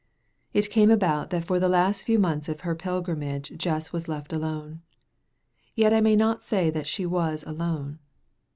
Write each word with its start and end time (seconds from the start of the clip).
So 0.53 0.57
it 0.57 0.71
came 0.71 0.89
about 0.89 1.29
that 1.29 1.45
for 1.45 1.59
the 1.59 1.69
last 1.69 2.05
few 2.05 2.17
months 2.17 2.49
of 2.49 2.61
her 2.61 2.73
pilgrimage 2.73 3.53
Jess 3.55 3.93
was 3.93 4.07
left 4.07 4.33
alone. 4.33 4.81
Yet 5.75 5.93
I 5.93 6.01
may 6.01 6.15
not 6.15 6.41
say 6.43 6.71
that 6.71 6.87
she 6.87 7.05
was 7.05 7.43
alone. 7.45 7.99